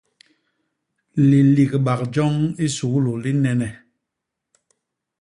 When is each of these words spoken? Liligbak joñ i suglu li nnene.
Liligbak 1.29 2.01
joñ 2.13 2.35
i 2.65 2.67
suglu 2.75 3.13
li 3.23 3.31
nnene. 3.35 3.69